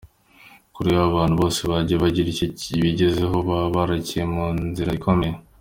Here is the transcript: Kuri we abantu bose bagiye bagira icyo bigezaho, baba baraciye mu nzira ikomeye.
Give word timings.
Kuri 0.73 0.89
we 0.95 1.01
abantu 1.09 1.35
bose 1.41 1.59
bagiye 1.71 1.97
bagira 2.03 2.27
icyo 2.31 2.45
bigezaho, 2.83 3.37
baba 3.47 3.67
baraciye 3.75 4.23
mu 4.33 4.43
nzira 4.71 4.91
ikomeye. 4.99 5.35